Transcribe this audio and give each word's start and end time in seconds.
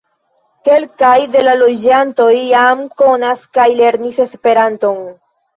Kelkaj 0.67 1.17
de 1.35 1.43
la 1.47 1.53
loĝantoj 1.59 2.31
jam 2.37 2.83
konas 3.03 3.47
kaj 3.59 3.69
lernis 3.83 4.21
Esperanton. 4.27 5.07